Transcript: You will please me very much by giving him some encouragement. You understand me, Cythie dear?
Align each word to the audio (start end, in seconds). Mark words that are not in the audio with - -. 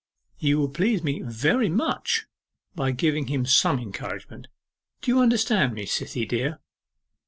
You 0.39 0.57
will 0.57 0.69
please 0.69 1.03
me 1.03 1.21
very 1.21 1.69
much 1.69 2.25
by 2.73 2.89
giving 2.89 3.27
him 3.27 3.45
some 3.45 3.77
encouragement. 3.77 4.47
You 5.05 5.19
understand 5.19 5.75
me, 5.75 5.85
Cythie 5.85 6.27
dear? 6.27 6.59